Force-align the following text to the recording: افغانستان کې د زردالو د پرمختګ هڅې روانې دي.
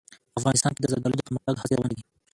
افغانستان 0.39 0.71
کې 0.73 0.81
د 0.81 0.85
زردالو 0.91 1.17
د 1.17 1.21
پرمختګ 1.27 1.55
هڅې 1.61 1.73
روانې 1.77 1.95
دي. 1.97 2.03